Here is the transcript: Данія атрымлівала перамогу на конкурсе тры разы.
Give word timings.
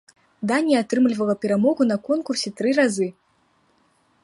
Данія 0.51 0.79
атрымлівала 0.83 1.35
перамогу 1.43 1.81
на 1.91 1.97
конкурсе 2.09 2.49
тры 2.61 2.69
разы. 2.81 3.07